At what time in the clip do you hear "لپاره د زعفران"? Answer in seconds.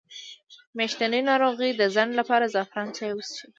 2.19-2.87